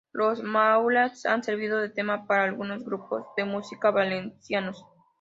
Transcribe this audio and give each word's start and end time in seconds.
Los 0.13 0.41
"maulets" 0.41 1.27
han 1.27 1.43
servido 1.43 1.77
de 1.79 1.89
tema 1.89 2.25
para 2.25 2.45
algunos 2.45 2.83
grupos 2.83 3.21
de 3.37 3.45
música 3.45 3.91
valencianos. 3.91 4.83